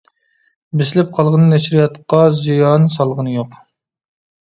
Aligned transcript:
بېسىلىپ 0.81 1.11
قالغىنى 1.19 1.51
نەشرىياتقا 1.53 2.25
زىيان 2.43 2.91
سالغىنى 2.99 3.41
يوق. 3.41 3.59